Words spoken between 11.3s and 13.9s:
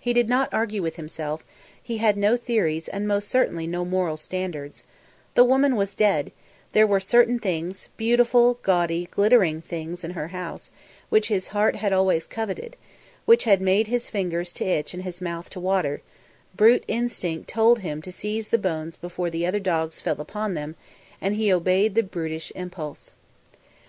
heart had always coveted, which had made